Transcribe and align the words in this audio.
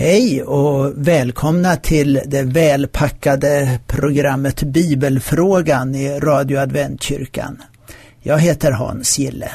Hej 0.00 0.42
och 0.42 0.92
välkomna 0.96 1.76
till 1.76 2.20
det 2.26 2.42
välpackade 2.42 3.78
programmet 3.86 4.62
Bibelfrågan 4.62 5.94
i 5.94 6.20
Radio 6.20 6.58
Adventkyrkan. 6.58 7.62
Jag 8.22 8.38
heter 8.38 8.72
Hans 8.72 9.18
Gille. 9.18 9.50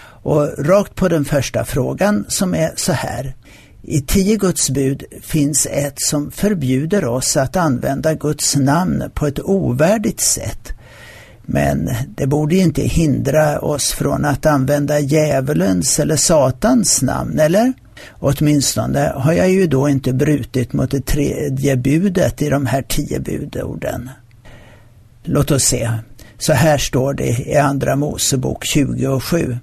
Och 0.00 0.48
rakt 0.58 0.94
på 0.94 1.08
den 1.08 1.24
första 1.24 1.64
frågan 1.64 2.24
som 2.28 2.54
är 2.54 2.72
så 2.76 2.92
här. 2.92 3.34
I 3.82 4.00
tio 4.00 4.36
Guds 4.36 4.70
bud 4.70 5.04
finns 5.22 5.66
ett 5.66 6.00
som 6.00 6.30
förbjuder 6.30 7.04
oss 7.04 7.36
att 7.36 7.56
använda 7.56 8.14
Guds 8.14 8.56
namn 8.56 9.04
på 9.14 9.26
ett 9.26 9.40
ovärdigt 9.40 10.20
sätt. 10.20 10.72
Men 11.42 11.90
det 12.16 12.26
borde 12.26 12.56
inte 12.56 12.82
hindra 12.82 13.58
oss 13.60 13.92
från 13.92 14.24
att 14.24 14.46
använda 14.46 15.00
djävulens 15.00 16.00
eller 16.00 16.16
Satans 16.16 17.02
namn, 17.02 17.38
eller? 17.38 17.72
Åtminstone 18.20 19.12
har 19.16 19.32
jag 19.32 19.50
ju 19.50 19.66
då 19.66 19.88
inte 19.88 20.12
brutit 20.12 20.72
mot 20.72 20.90
det 20.90 21.06
tredje 21.06 21.76
budet 21.76 22.42
i 22.42 22.48
de 22.48 22.66
här 22.66 22.82
tio 22.82 23.20
budorden. 23.20 24.10
Låt 25.24 25.50
oss 25.50 25.64
se. 25.64 25.90
Så 26.38 26.52
här 26.52 26.78
står 26.78 27.14
det 27.14 27.28
i 27.28 27.56
Andra 27.56 27.96
Mosebok 27.96 28.64
20 28.64 29.06
och 29.06 29.24
7. 29.24 29.56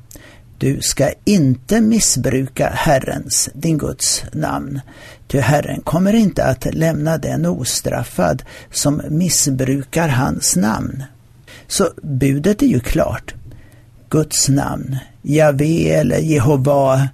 Du 0.57 0.81
ska 0.81 1.09
inte 1.25 1.81
missbruka 1.81 2.69
Herrens, 2.69 3.49
din 3.53 3.77
Guds 3.77 4.23
namn, 4.33 4.81
ty 5.27 5.39
Herren 5.39 5.81
kommer 5.81 6.13
inte 6.13 6.45
att 6.45 6.73
lämna 6.73 7.17
den 7.17 7.45
ostraffad 7.45 8.43
som 8.71 9.01
missbrukar 9.09 10.07
hans 10.07 10.55
namn. 10.55 11.03
Så 11.67 11.89
budet 12.03 12.61
är 12.61 12.67
ju 12.67 12.79
klart. 12.79 13.33
Guds 14.09 14.49
namn, 14.49 14.97
Javé 15.21 15.89
eller 15.89 16.17
Jehova, 16.17 17.09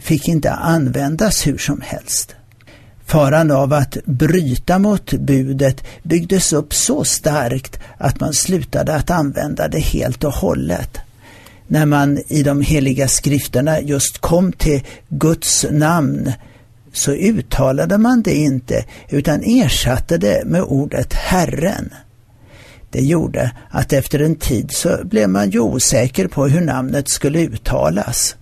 fick 0.00 0.28
inte 0.28 0.52
användas 0.52 1.46
hur 1.46 1.58
som 1.58 1.80
helst. 1.80 2.34
Faran 3.06 3.50
av 3.50 3.72
att 3.72 3.96
bryta 4.04 4.78
mot 4.78 5.12
budet 5.12 5.84
byggdes 6.02 6.52
upp 6.52 6.74
så 6.74 7.04
starkt 7.04 7.80
att 7.98 8.20
man 8.20 8.32
slutade 8.32 8.94
att 8.94 9.10
använda 9.10 9.68
det 9.68 9.80
helt 9.80 10.24
och 10.24 10.32
hållet. 10.32 10.98
När 11.66 11.86
man 11.86 12.18
i 12.28 12.42
de 12.42 12.60
heliga 12.60 13.08
skrifterna 13.08 13.80
just 13.80 14.18
kom 14.18 14.52
till 14.52 14.82
Guds 15.08 15.66
namn 15.70 16.32
så 16.92 17.12
uttalade 17.12 17.98
man 17.98 18.22
det 18.22 18.34
inte 18.34 18.84
utan 19.08 19.42
ersatte 19.42 20.18
det 20.18 20.42
med 20.46 20.62
ordet 20.62 21.12
Herren. 21.12 21.94
Det 22.90 23.00
gjorde 23.00 23.50
att 23.70 23.92
efter 23.92 24.18
en 24.18 24.36
tid 24.36 24.70
så 24.70 24.98
blev 25.04 25.28
man 25.28 25.50
ju 25.50 25.60
osäker 25.60 26.28
på 26.28 26.46
hur 26.46 26.60
namnet 26.60 27.08
skulle 27.08 27.38
uttalas. 27.38 28.36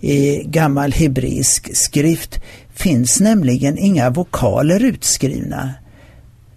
I 0.00 0.42
gammal 0.44 0.92
hebreisk 0.92 1.76
skrift 1.76 2.40
finns 2.74 3.20
nämligen 3.20 3.78
inga 3.78 4.10
vokaler 4.10 4.84
utskrivna. 4.84 5.74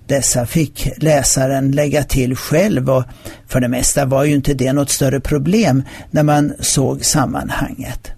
Dessa 0.07 0.45
fick 0.45 0.89
läsaren 0.97 1.71
lägga 1.71 2.03
till 2.03 2.35
själv 2.35 2.89
och 2.89 3.03
för 3.47 3.59
det 3.59 3.67
mesta 3.67 4.05
var 4.05 4.23
ju 4.23 4.35
inte 4.35 4.53
det 4.53 4.73
något 4.73 4.89
större 4.89 5.19
problem 5.19 5.83
när 6.11 6.23
man 6.23 6.53
såg 6.59 7.05
sammanhanget. 7.05 8.11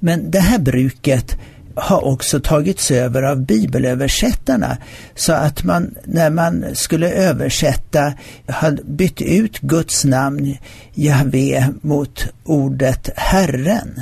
Men 0.00 0.30
det 0.30 0.40
här 0.40 0.58
bruket 0.58 1.36
har 1.76 2.04
också 2.04 2.40
tagits 2.40 2.90
över 2.90 3.22
av 3.22 3.46
bibelöversättarna 3.46 4.76
så 5.14 5.32
att 5.32 5.64
man 5.64 5.94
när 6.04 6.30
man 6.30 6.64
skulle 6.74 7.10
översätta 7.12 8.12
hade 8.46 8.82
bytt 8.84 9.20
ut 9.20 9.58
Guds 9.58 10.04
namn 10.04 10.56
Jahve 10.94 11.68
mot 11.80 12.26
ordet 12.44 13.10
Herren. 13.16 14.00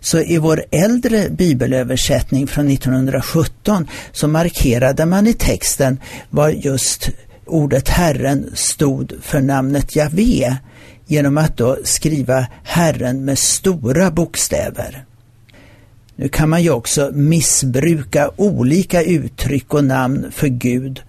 Så 0.00 0.18
i 0.18 0.38
vår 0.38 0.64
äldre 0.70 1.30
bibelöversättning 1.30 2.46
från 2.46 2.68
1917 2.70 3.88
så 4.12 4.28
markerade 4.28 5.06
man 5.06 5.26
i 5.26 5.34
texten 5.34 6.00
vad 6.30 6.54
just 6.54 7.10
ordet 7.46 7.88
Herren 7.88 8.50
stod 8.54 9.12
för 9.22 9.40
namnet 9.40 9.96
Jahve 9.96 10.56
genom 11.06 11.38
att 11.38 11.56
då 11.56 11.76
skriva 11.84 12.46
Herren 12.62 13.24
med 13.24 13.38
stora 13.38 14.10
bokstäver. 14.10 15.04
Nu 16.20 16.28
kan 16.28 16.48
man 16.48 16.62
ju 16.62 16.70
också 16.70 17.10
missbruka 17.14 18.30
olika 18.36 19.02
uttryck 19.02 19.74
och 19.74 19.84
namn 19.84 20.26
för 20.32 20.48
Gud 20.48 21.02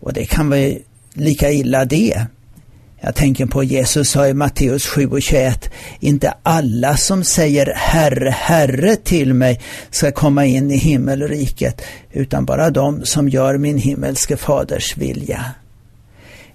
och 0.00 0.12
det 0.12 0.24
kan 0.24 0.50
vara 0.50 0.72
lika 1.14 1.50
illa 1.50 1.84
det. 1.84 2.26
Jag 3.00 3.14
tänker 3.14 3.46
på 3.46 3.64
Jesus 3.64 4.10
sa 4.10 4.28
i 4.28 4.34
Matteus 4.34 4.86
7 4.86 5.06
och 5.06 5.22
21, 5.22 5.70
inte 6.00 6.34
alla 6.42 6.96
som 6.96 7.24
säger 7.24 7.72
Herre, 7.76 8.30
Herre 8.30 8.96
till 8.96 9.34
mig 9.34 9.60
ska 9.90 10.12
komma 10.12 10.46
in 10.46 10.70
i 10.70 10.76
himmelriket, 10.76 11.82
utan 12.12 12.44
bara 12.44 12.70
de 12.70 13.04
som 13.04 13.28
gör 13.28 13.58
min 13.58 13.78
himmelske 13.78 14.36
faders 14.36 14.96
vilja. 14.96 15.44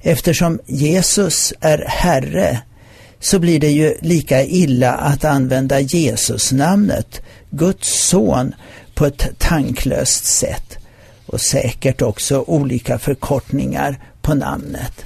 Eftersom 0.02 0.60
Jesus 0.66 1.54
är 1.60 1.86
Herre 1.88 2.60
så 3.26 3.40
blir 3.40 3.60
det 3.60 3.72
ju 3.72 3.96
lika 4.02 4.44
illa 4.44 4.94
att 4.94 5.26
använda 5.26 5.80
Jesusnamnet, 5.80 7.22
Guds 7.50 8.08
son, 8.08 8.56
på 8.94 9.06
ett 9.06 9.30
tanklöst 9.38 10.26
sätt 10.26 10.78
och 11.26 11.42
säkert 11.42 12.02
också 12.02 12.44
olika 12.48 13.00
förkortningar 13.00 14.00
på 14.22 14.34
namnet. 14.34 15.06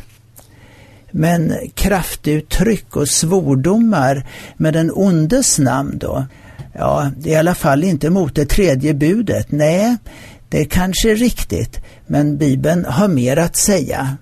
Men 1.11 1.53
kraftuttryck 1.73 2.95
och 2.95 3.07
svordomar 3.07 4.27
med 4.57 4.73
den 4.73 4.91
ondes 4.93 5.59
namn 5.59 5.97
då? 5.97 6.25
Ja, 6.73 7.11
det 7.17 7.29
är 7.29 7.33
i 7.33 7.37
alla 7.37 7.55
fall 7.55 7.83
inte 7.83 8.09
mot 8.09 8.35
det 8.35 8.45
tredje 8.45 8.93
budet. 8.93 9.51
Nej, 9.51 9.97
det 10.49 10.61
är 10.61 10.65
kanske 10.65 11.11
är 11.11 11.15
riktigt, 11.15 11.79
men 12.07 12.37
Bibeln 12.37 12.85
har 12.85 13.07
mer 13.07 13.37
att 13.37 13.55
säga. 13.55 14.17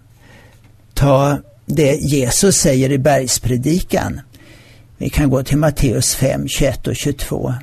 Ta 0.93 1.37
det 1.67 1.95
Jesus 1.95 2.57
säger 2.57 2.91
i 2.91 2.97
bergspredikan. 2.97 4.21
Vi 4.97 5.09
kan 5.09 5.29
gå 5.29 5.43
till 5.43 5.57
Matteus 5.57 6.15
5, 6.15 6.47
21 6.47 6.87
och 6.87 6.95
22. 6.95 7.53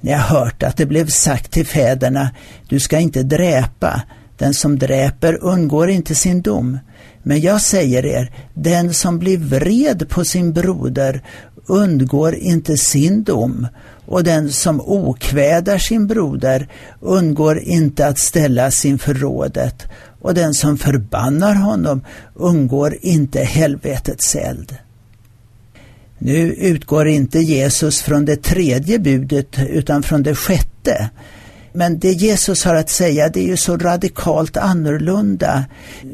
Ni 0.00 0.12
har 0.12 0.38
hört 0.38 0.62
att 0.62 0.76
det 0.76 0.86
blev 0.86 1.06
sagt 1.06 1.52
till 1.52 1.66
fäderna, 1.66 2.30
du 2.68 2.80
ska 2.80 2.98
inte 2.98 3.22
dräpa, 3.22 4.02
den 4.38 4.54
som 4.54 4.78
dräper 4.78 5.44
undgår 5.44 5.90
inte 5.90 6.14
sin 6.14 6.42
dom. 6.42 6.78
Men 7.22 7.40
jag 7.40 7.60
säger 7.60 8.06
er, 8.06 8.32
den 8.54 8.94
som 8.94 9.18
blir 9.18 9.38
vred 9.38 10.08
på 10.08 10.24
sin 10.24 10.52
broder 10.52 11.22
undgår 11.66 12.34
inte 12.34 12.76
sin 12.76 13.22
dom 13.22 13.66
och 14.06 14.24
den 14.24 14.52
som 14.52 14.80
okvädar 14.80 15.78
sin 15.78 16.06
broder 16.06 16.68
undgår 17.00 17.58
inte 17.58 18.06
att 18.06 18.18
ställas 18.18 18.84
inför 18.84 19.14
rådet 19.14 19.86
och 20.20 20.34
den 20.34 20.54
som 20.54 20.78
förbannar 20.78 21.54
honom 21.54 22.04
undgår 22.34 22.96
inte 23.00 23.40
helvetets 23.40 24.36
eld. 24.36 24.76
Nu 26.18 26.52
utgår 26.52 27.08
inte 27.08 27.38
Jesus 27.38 28.02
från 28.02 28.24
det 28.24 28.42
tredje 28.42 28.98
budet 28.98 29.58
utan 29.68 30.02
från 30.02 30.22
det 30.22 30.34
sjätte. 30.34 31.10
Men 31.72 31.98
det 31.98 32.12
Jesus 32.12 32.64
har 32.64 32.74
att 32.74 32.90
säga 32.90 33.28
det 33.28 33.40
är 33.40 33.46
ju 33.46 33.56
så 33.56 33.76
radikalt 33.76 34.56
annorlunda 34.56 35.64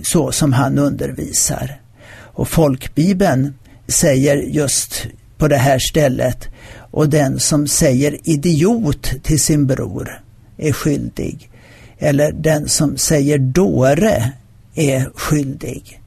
så 0.03 0.33
som 0.33 0.53
han 0.53 0.79
undervisar. 0.79 1.81
Och 2.11 2.49
folkbibeln 2.49 3.55
säger 3.89 4.37
just 4.37 5.07
på 5.39 5.49
det 5.49 5.57
här 5.57 5.79
stället 5.79 6.49
och 6.91 7.09
den 7.09 7.41
som 7.41 7.69
säger 7.69 8.29
idiot 8.29 9.13
till 9.23 9.41
sin 9.41 9.67
bror 9.67 10.21
är 10.57 10.73
skyldig. 10.73 11.51
Eller 11.99 12.33
den 12.33 12.69
som 12.69 12.97
säger 12.97 13.39
dåre 13.39 14.33
är 14.75 15.11
skyldig. 15.15 16.01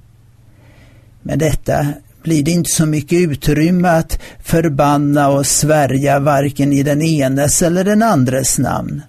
Med 1.22 1.40
detta 1.40 1.94
blir 2.24 2.44
det 2.44 2.52
inte 2.52 2.70
så 2.70 2.86
mycket 2.86 3.20
utrymme 3.20 3.90
att 3.90 4.20
förbanna 4.44 5.30
och 5.30 5.46
svärja 5.46 6.20
varken 6.20 6.74
i 6.74 6.84
den 6.84 7.02
enes 7.02 7.62
eller 7.62 7.84
den 7.84 8.04
andres 8.04 8.60
namn. 8.60 9.02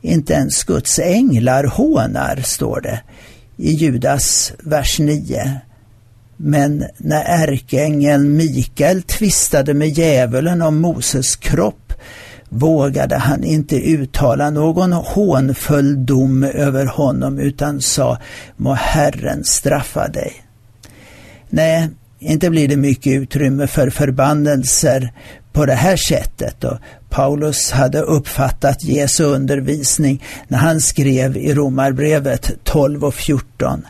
Inte 0.00 0.32
ens 0.32 0.64
Guds 0.64 0.98
änglar 0.98 1.64
hånar, 1.64 2.36
står 2.44 2.80
det 2.80 3.00
i 3.56 3.72
Judas 3.72 4.52
vers 4.58 4.98
9. 4.98 5.60
Men 6.40 6.84
när 6.96 7.24
ärkeängeln 7.24 8.36
Mikael 8.36 9.02
tvistade 9.02 9.74
med 9.74 9.88
djävulen 9.88 10.62
om 10.62 10.80
Moses 10.80 11.36
kropp 11.36 11.92
vågade 12.48 13.16
han 13.16 13.44
inte 13.44 13.76
uttala 13.76 14.50
någon 14.50 14.92
hånfull 14.92 16.06
dom 16.06 16.42
över 16.42 16.86
honom 16.86 17.38
utan 17.38 17.80
sa 17.80 18.18
må 18.56 18.74
Herren 18.74 19.44
straffa 19.44 20.08
dig. 20.08 20.32
Nej, 21.50 21.88
inte 22.18 22.50
blir 22.50 22.68
det 22.68 22.76
mycket 22.76 23.12
utrymme 23.12 23.66
för 23.66 23.90
förbannelser 23.90 25.12
på 25.52 25.66
det 25.66 25.74
här 25.74 25.96
sättet 25.96 26.64
och 26.64 26.78
Paulus 27.10 27.70
hade 27.70 28.00
uppfattat 28.00 28.84
Jesu 28.84 29.24
undervisning 29.24 30.24
när 30.48 30.58
han 30.58 30.80
skrev 30.80 31.36
i 31.36 31.54
Romarbrevet 31.54 32.50
12 32.64 33.04
och 33.04 33.14
14. 33.14 33.86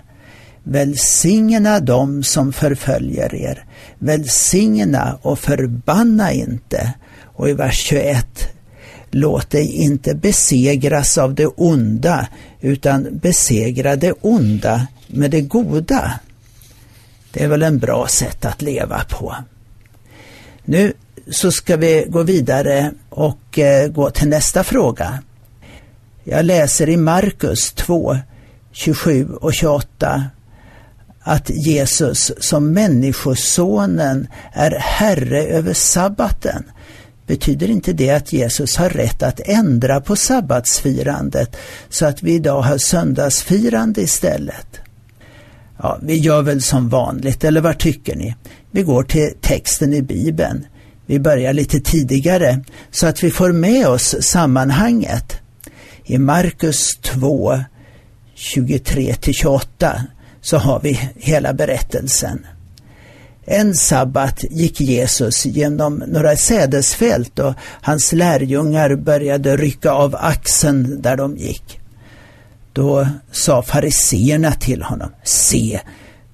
Välsigna 0.71 1.81
dem 1.81 2.23
som 2.23 2.53
förföljer 2.53 3.35
er, 3.35 3.65
välsigna 3.99 5.19
och 5.23 5.39
förbanna 5.39 6.33
inte. 6.33 6.93
Och 7.25 7.49
i 7.49 7.53
vers 7.53 7.79
21. 7.79 8.27
låt 9.11 9.51
dig 9.51 9.73
inte 9.73 10.15
besegras 10.15 11.19
av 11.19 11.35
det 11.35 11.47
onda, 11.47 12.29
utan 12.61 13.07
besegra 13.13 13.97
det 13.97 14.13
onda 14.21 14.87
med 15.07 15.31
det 15.31 15.41
goda. 15.41 16.21
Det 17.33 17.45
är 17.45 17.49
väl 17.49 17.63
en 17.63 17.79
bra 17.79 18.07
sätt 18.09 18.45
att 18.45 18.63
leva 18.63 19.05
på. 19.05 19.37
Nu 20.65 20.93
så 21.31 21.53
ska 21.53 21.77
vi 21.77 22.07
gå 22.09 22.23
vidare 22.23 22.93
och 23.09 23.59
eh, 23.59 23.89
gå 23.89 24.11
till 24.11 24.29
nästa 24.29 24.65
fråga. 24.65 25.19
Jag 26.25 26.45
läser 26.45 26.89
i 26.89 26.97
Markus 26.97 27.73
2, 27.73 28.17
27 28.73 29.29
och 29.35 29.55
28 29.55 30.25
att 31.21 31.51
Jesus 31.51 32.33
som 32.39 32.73
Människosonen 32.73 34.29
är 34.53 34.71
Herre 34.71 35.43
över 35.43 35.73
sabbaten. 35.73 36.65
Betyder 37.27 37.71
inte 37.71 37.93
det 37.93 38.11
att 38.11 38.33
Jesus 38.33 38.77
har 38.77 38.91
rätt 38.91 39.23
att 39.23 39.41
ändra 39.41 40.01
på 40.01 40.17
sabbatsfirandet 40.17 41.57
så 41.89 42.07
att 42.07 42.23
vi 42.23 42.35
idag 42.35 42.63
har 42.63 42.79
söndagsfirande 42.79 44.01
istället? 44.01 44.81
Ja, 45.83 45.99
vi 46.03 46.17
gör 46.17 46.43
väl 46.43 46.63
som 46.63 46.89
vanligt, 46.89 47.45
eller 47.45 47.61
vad 47.61 47.79
tycker 47.79 48.17
ni? 48.17 48.35
Vi 48.71 48.83
går 48.83 49.03
till 49.03 49.33
texten 49.41 49.95
i 49.95 50.03
Bibeln. 50.03 50.67
Vi 51.07 51.21
börjar 51.21 51.53
lite 51.53 51.81
tidigare 51.81 52.65
så 52.91 53.07
att 53.07 53.23
vi 53.23 53.31
får 53.31 53.53
med 53.53 53.87
oss 53.87 54.17
sammanhanget. 54.21 55.37
I 56.05 56.19
Markus 56.19 56.97
2, 56.97 57.59
23-28 58.37 60.01
så 60.41 60.59
har 60.59 60.81
vi 60.81 61.11
hela 61.17 61.53
berättelsen. 61.53 62.47
En 63.45 63.75
sabbat 63.75 64.45
gick 64.51 64.81
Jesus 64.81 65.47
genom 65.47 65.95
några 66.07 66.37
sädesfält 66.37 67.39
och 67.39 67.55
hans 67.61 68.13
lärjungar 68.13 68.95
började 68.95 69.57
rycka 69.57 69.91
av 69.91 70.17
axeln 70.17 71.03
där 71.03 71.17
de 71.17 71.37
gick. 71.37 71.81
Då 72.73 73.09
sa 73.31 73.63
fariseerna 73.63 74.53
till 74.53 74.83
honom, 74.83 75.11
se, 75.25 75.81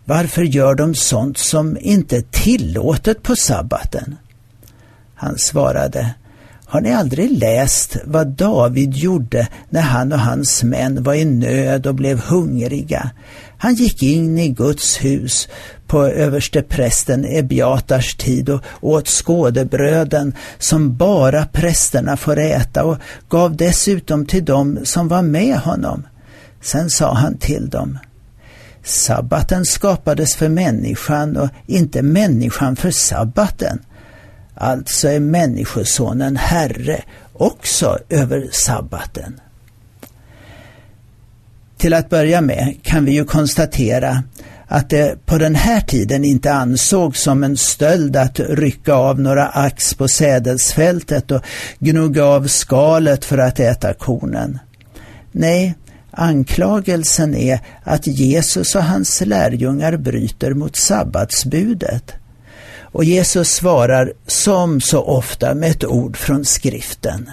varför 0.05 0.43
gör 0.43 0.75
de 0.75 0.95
sånt 0.95 1.39
som 1.39 1.77
inte 1.81 2.17
är 2.17 2.25
tillåtet 2.31 3.23
på 3.23 3.37
sabbaten? 3.37 4.17
Han 5.15 5.39
svarade, 5.39 6.15
har 6.75 6.81
ni 6.81 6.93
aldrig 6.93 7.39
läst 7.39 7.97
vad 8.05 8.27
David 8.27 8.95
gjorde 8.95 9.49
när 9.69 9.81
han 9.81 10.13
och 10.13 10.19
hans 10.19 10.63
män 10.63 11.03
var 11.03 11.15
i 11.15 11.25
nöd 11.25 11.87
och 11.87 11.95
blev 11.95 12.21
hungriga? 12.21 13.11
Han 13.59 13.75
gick 13.75 14.03
in 14.03 14.39
i 14.39 14.49
Guds 14.49 15.05
hus 15.05 15.49
på 15.87 16.07
översteprästen 16.07 17.25
Ebiatars 17.25 18.15
tid 18.15 18.49
och 18.49 18.63
åt 18.81 19.09
skådebröden 19.09 20.35
som 20.59 20.97
bara 20.97 21.47
prästerna 21.47 22.17
får 22.17 22.39
äta 22.39 22.85
och 22.85 22.99
gav 23.29 23.57
dessutom 23.57 24.27
till 24.27 24.45
dem 24.45 24.79
som 24.85 25.09
var 25.09 25.23
med 25.23 25.57
honom. 25.57 26.07
Sen 26.63 26.91
sa 26.91 27.15
han 27.15 27.39
till 27.39 27.69
dem, 27.69 27.99
Sabbaten 28.85 29.65
skapades 29.65 30.37
för 30.37 30.49
människan 30.49 31.37
och 31.37 31.49
inte 31.67 32.03
människan 32.03 32.77
för 32.77 32.91
sabbaten. 32.91 33.79
Alltså 34.55 35.09
är 35.09 35.21
Människosonen 35.21 36.37
Herre 36.37 37.03
också 37.33 37.99
över 38.09 38.49
sabbaten. 38.53 39.41
Till 41.77 41.95
att 41.95 42.11
börja 42.11 42.41
med 42.41 42.77
kan 42.83 43.05
vi 43.05 43.13
ju 43.13 43.25
konstatera 43.25 44.23
att 44.67 44.91
det 44.91 45.27
på 45.27 45.39
den 45.39 45.55
här 45.55 45.81
tiden 45.81 46.25
inte 46.25 46.53
ansågs 46.53 47.23
som 47.23 47.45
en 47.45 47.57
stöld 47.57 48.17
att 48.17 48.41
rycka 48.41 48.95
av 48.95 49.21
några 49.21 49.49
ax 49.49 49.95
på 49.95 50.09
sädesfältet 50.09 51.31
och 51.31 51.43
gnugga 51.79 52.25
av 52.25 52.47
skalet 52.47 53.25
för 53.25 53.39
att 53.39 53.61
äta 53.61 53.95
kornen. 53.95 54.59
Nej, 55.33 55.75
anklagelsen 56.11 57.35
är 57.35 57.61
att 57.85 58.07
Jesus 58.07 58.75
och 58.75 58.85
hans 58.85 59.21
lärjungar 59.21 59.97
bryter 59.97 60.55
mot 60.55 60.77
sabbatsbudet. 60.77 62.13
Och 62.95 63.05
Jesus 63.05 63.49
svarar 63.49 64.13
som 64.27 64.81
så 64.81 65.03
ofta 65.03 65.55
med 65.55 65.71
ett 65.71 65.85
ord 65.85 66.17
från 66.17 66.45
skriften. 66.45 67.31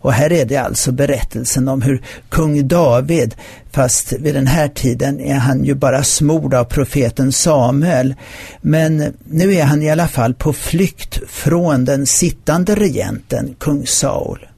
Och 0.00 0.12
här 0.12 0.32
är 0.32 0.44
det 0.44 0.56
alltså 0.56 0.92
berättelsen 0.92 1.68
om 1.68 1.82
hur 1.82 2.02
kung 2.28 2.68
David, 2.68 3.34
fast 3.70 4.12
vid 4.12 4.34
den 4.34 4.46
här 4.46 4.68
tiden 4.68 5.20
är 5.20 5.34
han 5.34 5.64
ju 5.64 5.74
bara 5.74 6.04
smord 6.04 6.54
av 6.54 6.64
profeten 6.64 7.32
Samuel, 7.32 8.14
men 8.60 9.14
nu 9.24 9.54
är 9.54 9.64
han 9.64 9.82
i 9.82 9.90
alla 9.90 10.08
fall 10.08 10.34
på 10.34 10.52
flykt 10.52 11.20
från 11.28 11.84
den 11.84 12.06
sittande 12.06 12.74
regenten, 12.74 13.54
kung 13.58 13.86
Saul. 13.86 14.48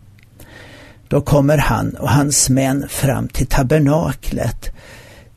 Då 1.08 1.20
kommer 1.20 1.58
han 1.58 1.90
och 1.90 2.10
hans 2.10 2.50
män 2.50 2.86
fram 2.88 3.28
till 3.28 3.46
tabernaklet, 3.46 4.70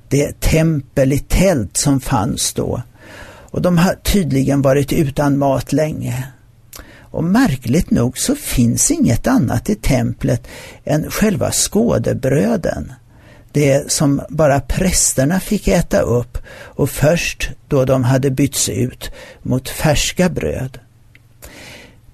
det 0.10 0.40
tempel 0.40 1.14
i 1.14 1.20
tält 1.20 1.78
som 1.78 2.00
fanns 2.00 2.54
då. 2.54 2.82
Och 3.52 3.62
de 3.62 3.78
har 3.78 3.94
tydligen 3.94 4.62
varit 4.62 4.94
utan 4.94 5.38
mat 5.38 5.74
länge. 5.74 6.28
Och 7.00 7.24
märkligt 7.24 7.92
nog 7.92 8.18
så 8.18 8.36
finns 8.36 8.92
inget 8.92 9.28
annat 9.28 9.70
i 9.70 9.76
templet 9.76 10.48
än 10.86 11.12
själva 11.12 11.52
skådebröden. 11.52 12.94
Det 13.52 13.92
som 13.92 14.22
bara 14.30 14.60
prästerna 14.60 15.40
fick 15.40 15.68
äta 15.68 16.02
upp 16.02 16.38
och 16.54 16.90
först 16.90 17.50
då 17.68 17.86
de 17.86 18.04
hade 18.04 18.32
bytts 18.32 18.70
ut 18.70 19.12
mot 19.42 19.70
färska 19.70 20.30
bröd. 20.30 20.80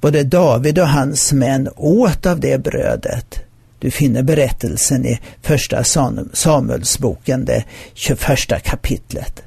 Både 0.01 0.23
David 0.23 0.79
och 0.79 0.89
hans 0.89 1.33
män 1.33 1.69
åt 1.75 2.25
av 2.25 2.39
det 2.39 2.63
brödet. 2.63 3.39
Du 3.79 3.91
finner 3.91 4.23
berättelsen 4.23 5.05
i 5.05 5.19
första 5.41 5.83
Samuelsboken, 6.33 7.45
det 7.45 7.63
21 7.93 8.63
kapitlet. 8.63 9.46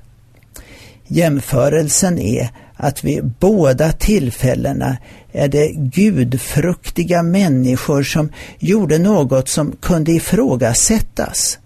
Jämförelsen 1.13 2.19
är 2.19 2.49
att 2.77 3.05
vid 3.05 3.25
båda 3.39 3.93
tillfällena 3.93 4.97
är 5.33 5.49
det 5.49 5.73
gudfruktiga 5.73 7.23
människor 7.23 8.03
som 8.03 8.33
gjorde 8.59 8.99
något 8.99 9.49
som 9.49 9.73
kunde 9.81 10.13
ifrågasättas. 10.13 11.59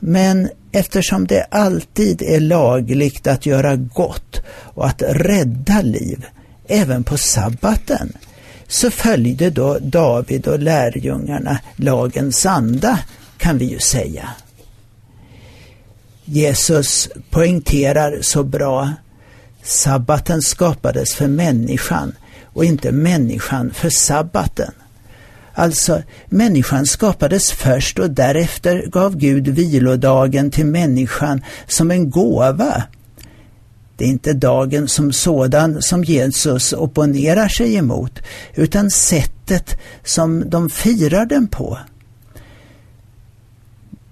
Men 0.00 0.48
eftersom 0.72 1.26
det 1.26 1.46
alltid 1.50 2.22
är 2.22 2.40
lagligt 2.40 3.26
att 3.26 3.46
göra 3.46 3.76
gott 3.76 4.40
och 4.48 4.86
att 4.86 5.02
rädda 5.08 5.82
liv, 5.82 6.26
även 6.68 7.04
på 7.04 7.16
sabbaten, 7.16 8.12
så 8.68 8.90
följde 8.90 9.50
då 9.50 9.78
David 9.78 10.46
och 10.46 10.58
lärjungarna 10.58 11.58
lagens 11.76 12.46
anda, 12.46 12.98
kan 13.38 13.58
vi 13.58 13.64
ju 13.64 13.78
säga. 13.78 14.28
Jesus 16.30 17.08
poängterar 17.30 18.18
så 18.22 18.42
bra 18.42 18.92
Sabbaten 19.62 20.42
skapades 20.42 21.14
för 21.14 21.26
människan 21.26 22.12
och 22.44 22.64
inte 22.64 22.92
människan 22.92 23.70
för 23.74 23.90
sabbaten. 23.90 24.72
Alltså, 25.54 26.02
människan 26.26 26.86
skapades 26.86 27.50
först 27.52 27.98
och 27.98 28.10
därefter 28.10 28.86
gav 28.86 29.16
Gud 29.16 29.48
vilodagen 29.48 30.50
till 30.50 30.66
människan 30.66 31.44
som 31.66 31.90
en 31.90 32.10
gåva. 32.10 32.82
Det 33.96 34.04
är 34.04 34.08
inte 34.08 34.32
dagen 34.32 34.88
som 34.88 35.12
sådan 35.12 35.82
som 35.82 36.04
Jesus 36.04 36.72
opponerar 36.72 37.48
sig 37.48 37.76
emot, 37.76 38.18
utan 38.54 38.90
sättet 38.90 39.78
som 40.04 40.50
de 40.50 40.70
firar 40.70 41.26
den 41.26 41.48
på. 41.48 41.78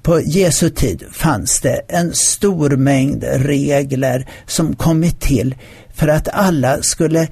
På 0.06 0.20
Jesu 0.20 0.70
tid 0.70 1.04
fanns 1.12 1.60
det 1.60 1.80
en 1.88 2.14
stor 2.14 2.70
mängd 2.70 3.24
regler 3.24 4.28
som 4.46 4.76
kommit 4.76 5.20
till 5.20 5.54
för 5.94 6.08
att 6.08 6.28
alla 6.28 6.82
skulle 6.82 7.28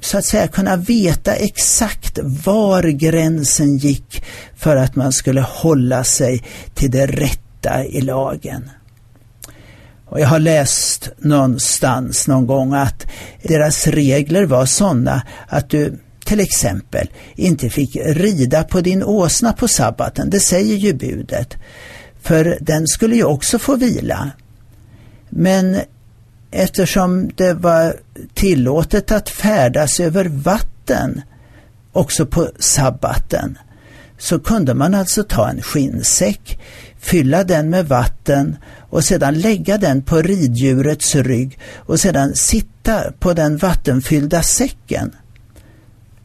så 0.00 0.18
att 0.18 0.24
säga 0.24 0.48
kunna 0.48 0.76
veta 0.76 1.34
exakt 1.34 2.18
var 2.22 2.82
gränsen 2.82 3.76
gick 3.76 4.24
för 4.56 4.76
att 4.76 4.96
man 4.96 5.12
skulle 5.12 5.40
hålla 5.40 6.04
sig 6.04 6.44
till 6.74 6.90
det 6.90 7.06
rätta 7.06 7.84
i 7.84 8.00
lagen. 8.00 8.70
Och 10.06 10.20
jag 10.20 10.28
har 10.28 10.38
läst 10.38 11.10
någonstans 11.18 12.28
någon 12.28 12.46
gång 12.46 12.74
att 12.74 13.06
deras 13.42 13.86
regler 13.86 14.44
var 14.44 14.66
sådana 14.66 15.22
att 15.48 15.70
du 15.70 15.98
till 16.24 16.40
exempel 16.40 17.10
inte 17.34 17.70
fick 17.70 17.96
rida 17.96 18.64
på 18.64 18.80
din 18.80 19.02
åsna 19.02 19.52
på 19.52 19.68
sabbaten, 19.68 20.30
det 20.30 20.40
säger 20.40 20.76
ju 20.76 20.92
budet. 20.94 21.56
För 22.26 22.58
den 22.60 22.86
skulle 22.86 23.16
ju 23.16 23.24
också 23.24 23.58
få 23.58 23.76
vila. 23.76 24.30
Men 25.28 25.80
eftersom 26.50 27.30
det 27.36 27.54
var 27.54 27.96
tillåtet 28.34 29.12
att 29.12 29.28
färdas 29.28 30.00
över 30.00 30.24
vatten 30.24 31.22
också 31.92 32.26
på 32.26 32.48
sabbaten 32.58 33.58
så 34.18 34.38
kunde 34.38 34.74
man 34.74 34.94
alltså 34.94 35.24
ta 35.24 35.48
en 35.48 35.62
skinnsäck, 35.62 36.60
fylla 36.98 37.44
den 37.44 37.70
med 37.70 37.88
vatten 37.88 38.56
och 38.90 39.04
sedan 39.04 39.40
lägga 39.40 39.78
den 39.78 40.02
på 40.02 40.22
riddjurets 40.22 41.14
rygg 41.14 41.58
och 41.76 42.00
sedan 42.00 42.34
sitta 42.34 43.12
på 43.18 43.32
den 43.32 43.56
vattenfyllda 43.56 44.42
säcken. 44.42 45.14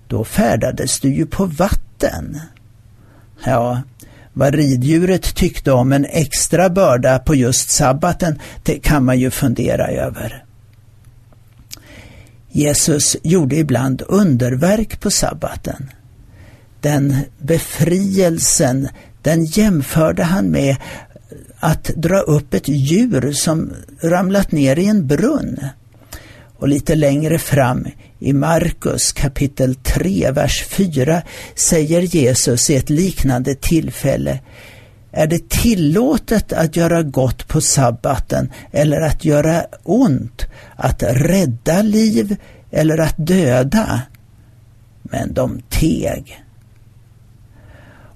Då 0.07 0.23
färdades 0.23 0.99
du 0.99 1.13
ju 1.13 1.25
på 1.25 1.45
vatten. 1.45 2.39
Ja, 3.43 3.81
vad 4.33 4.55
riddjuret 4.55 5.35
tyckte 5.35 5.71
om 5.71 5.93
en 5.93 6.05
extra 6.05 6.69
börda 6.69 7.19
på 7.19 7.35
just 7.35 7.69
sabbaten, 7.69 8.39
det 8.63 8.79
kan 8.79 9.05
man 9.05 9.19
ju 9.19 9.31
fundera 9.31 9.87
över. 9.87 10.43
Jesus 12.51 13.17
gjorde 13.23 13.55
ibland 13.55 14.01
underverk 14.07 14.99
på 14.99 15.11
sabbaten. 15.11 15.89
Den 16.81 17.15
befrielsen, 17.37 18.87
den 19.21 19.45
jämförde 19.45 20.23
han 20.23 20.45
med 20.45 20.75
att 21.59 21.83
dra 21.83 22.19
upp 22.19 22.53
ett 22.53 22.67
djur 22.67 23.31
som 23.31 23.73
ramlat 24.01 24.51
ner 24.51 24.79
i 24.79 24.85
en 24.85 25.07
brunn. 25.07 25.59
Och 26.61 26.67
lite 26.67 26.95
längre 26.95 27.39
fram 27.39 27.87
i 28.19 28.33
Markus 28.33 29.11
kapitel 29.11 29.75
3, 29.75 30.31
vers 30.31 30.65
4 30.69 31.21
säger 31.55 32.01
Jesus 32.01 32.69
i 32.69 32.75
ett 32.75 32.89
liknande 32.89 33.55
tillfälle 33.55 34.39
är 35.11 35.27
det 35.27 35.49
tillåtet 35.49 36.53
att 36.53 36.75
göra 36.75 37.03
gott 37.03 37.47
på 37.47 37.61
sabbaten 37.61 38.51
eller 38.71 39.01
att 39.01 39.25
göra 39.25 39.65
ont, 39.83 40.45
att 40.75 41.03
rädda 41.03 41.81
liv 41.81 42.35
eller 42.71 42.97
att 42.97 43.15
döda? 43.17 44.01
Men 45.03 45.33
de 45.33 45.61
teg. 45.69 46.43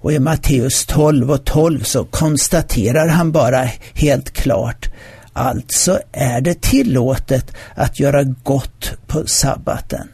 Och 0.01 0.13
i 0.13 0.19
Matteus 0.19 0.85
12 0.85 1.31
och 1.31 1.45
12 1.45 1.83
så 1.83 2.05
konstaterar 2.05 3.07
han 3.07 3.31
bara 3.31 3.69
helt 3.93 4.31
klart 4.31 4.89
Alltså 5.37 5.99
är 6.11 6.41
det 6.41 6.61
tillåtet 6.61 7.51
att 7.73 7.99
göra 7.99 8.23
gott 8.23 8.91
på 9.07 9.27
sabbaten. 9.27 10.07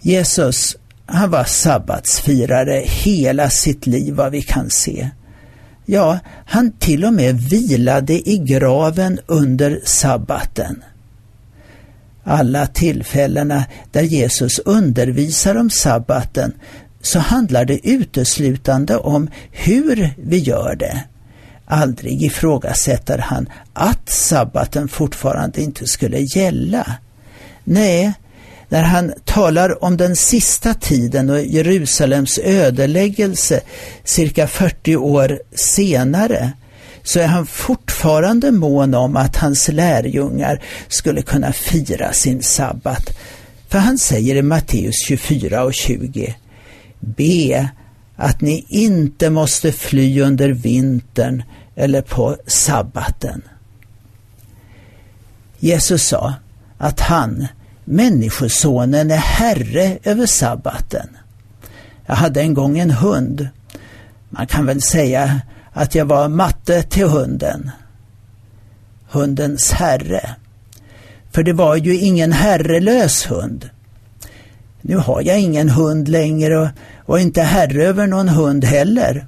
Jesus, 0.00 0.76
han 1.06 1.30
var 1.30 1.44
sabbatsfirare 1.44 2.82
hela 2.86 3.50
sitt 3.50 3.86
liv 3.86 4.14
vad 4.14 4.32
vi 4.32 4.42
kan 4.42 4.70
se. 4.70 5.10
Ja, 5.86 6.18
han 6.46 6.72
till 6.78 7.04
och 7.04 7.12
med 7.12 7.40
vilade 7.40 8.28
i 8.28 8.38
graven 8.38 9.20
under 9.26 9.80
sabbaten. 9.84 10.84
Alla 12.24 12.66
tillfällena 12.66 13.64
där 13.90 14.02
Jesus 14.02 14.58
undervisar 14.58 15.54
om 15.56 15.70
sabbaten 15.70 16.52
så 17.00 17.18
handlar 17.18 17.64
det 17.64 17.88
uteslutande 17.88 18.96
om 18.96 19.30
hur 19.50 20.14
vi 20.16 20.38
gör 20.38 20.76
det. 20.76 21.04
Aldrig 21.66 22.22
ifrågasätter 22.22 23.18
han 23.18 23.48
att 23.72 24.08
sabbaten 24.08 24.88
fortfarande 24.88 25.62
inte 25.62 25.86
skulle 25.86 26.18
gälla. 26.18 26.96
Nej, 27.64 28.12
när 28.68 28.82
han 28.82 29.12
talar 29.24 29.84
om 29.84 29.96
den 29.96 30.16
sista 30.16 30.74
tiden 30.74 31.30
och 31.30 31.40
Jerusalems 31.40 32.38
ödeläggelse 32.38 33.60
cirka 34.04 34.46
40 34.46 34.96
år 34.96 35.40
senare 35.54 36.52
så 37.02 37.20
är 37.20 37.26
han 37.26 37.46
fortfarande 37.46 38.52
mån 38.52 38.94
om 38.94 39.16
att 39.16 39.36
hans 39.36 39.68
lärjungar 39.68 40.62
skulle 40.88 41.22
kunna 41.22 41.52
fira 41.52 42.12
sin 42.12 42.42
sabbat. 42.42 43.18
För 43.68 43.78
han 43.78 43.98
säger 43.98 44.36
i 44.36 44.42
Matteus 44.42 45.04
24 45.06 45.64
och 45.64 45.74
20 45.74 46.34
Be 47.00 47.68
att 48.16 48.40
ni 48.40 48.64
inte 48.68 49.30
måste 49.30 49.72
fly 49.72 50.20
under 50.20 50.48
vintern 50.48 51.42
eller 51.74 52.02
på 52.02 52.36
sabbaten. 52.46 53.42
Jesus 55.58 56.06
sa 56.06 56.34
att 56.78 57.00
han, 57.00 57.46
Människosonen, 57.84 59.10
är 59.10 59.16
herre 59.16 59.98
över 60.02 60.26
sabbaten. 60.26 61.08
Jag 62.06 62.14
hade 62.14 62.40
en 62.40 62.54
gång 62.54 62.78
en 62.78 62.90
hund. 62.90 63.48
Man 64.30 64.46
kan 64.46 64.66
väl 64.66 64.82
säga 64.82 65.40
att 65.72 65.94
jag 65.94 66.04
var 66.04 66.28
matte 66.28 66.82
till 66.82 67.06
hunden. 67.06 67.70
Hundens 69.10 69.72
herre. 69.72 70.36
För 71.30 71.42
det 71.42 71.52
var 71.52 71.76
ju 71.76 71.98
ingen 71.98 72.32
herrelös 72.32 73.30
hund. 73.30 73.70
Nu 74.80 74.96
har 74.96 75.22
jag 75.22 75.40
ingen 75.40 75.68
hund 75.68 76.08
längre 76.08 76.58
och, 76.58 76.68
och 77.06 77.20
inte 77.20 77.42
herre 77.42 77.84
över 77.84 78.06
någon 78.06 78.28
hund 78.28 78.64
heller. 78.64 79.26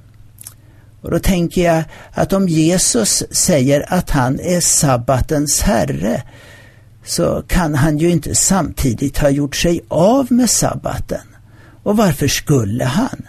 Och 1.01 1.11
då 1.11 1.19
tänker 1.19 1.63
jag 1.63 1.83
att 2.13 2.33
om 2.33 2.47
Jesus 2.47 3.23
säger 3.31 3.93
att 3.93 4.09
han 4.09 4.39
är 4.39 4.59
sabbatens 4.59 5.61
herre 5.61 6.23
så 7.05 7.43
kan 7.47 7.75
han 7.75 7.97
ju 7.97 8.09
inte 8.09 8.35
samtidigt 8.35 9.17
ha 9.17 9.29
gjort 9.29 9.55
sig 9.55 9.81
av 9.87 10.31
med 10.31 10.49
sabbaten. 10.49 11.21
Och 11.83 11.97
varför 11.97 12.27
skulle 12.27 12.85
han? 12.85 13.27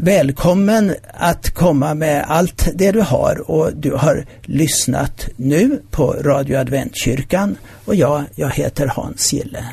Välkommen 0.04 0.96
att 1.14 1.50
komma 1.50 1.94
med 1.94 2.26
allt 2.28 2.70
det 2.76 2.92
du 2.92 3.02
har 3.02 3.52
och 3.52 3.70
du 3.76 3.92
har 3.92 4.26
lyssnat 4.42 5.30
nu 5.36 5.82
på 5.92 6.14
Radio 6.14 6.58
Adventkyrkan 6.58 7.58
och 7.86 7.96
jag, 7.96 8.24
jag 8.36 8.50
heter 8.50 8.88
Hans 8.88 9.34
Gille. 9.34 9.66